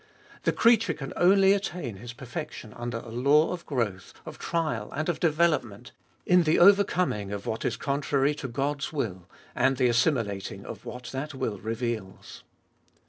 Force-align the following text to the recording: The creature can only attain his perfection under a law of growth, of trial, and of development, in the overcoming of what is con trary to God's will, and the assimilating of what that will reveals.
The 0.45 0.51
creature 0.51 0.95
can 0.95 1.13
only 1.15 1.53
attain 1.53 1.97
his 1.97 2.11
perfection 2.11 2.73
under 2.73 2.97
a 2.97 3.09
law 3.09 3.51
of 3.53 3.67
growth, 3.67 4.15
of 4.25 4.39
trial, 4.39 4.91
and 4.93 5.07
of 5.09 5.19
development, 5.19 5.91
in 6.25 6.41
the 6.41 6.57
overcoming 6.57 7.31
of 7.31 7.45
what 7.45 7.63
is 7.63 7.77
con 7.77 8.01
trary 8.01 8.35
to 8.37 8.47
God's 8.47 8.91
will, 8.91 9.29
and 9.53 9.77
the 9.77 9.89
assimilating 9.89 10.65
of 10.65 10.85
what 10.85 11.11
that 11.13 11.35
will 11.35 11.59
reveals. 11.59 12.43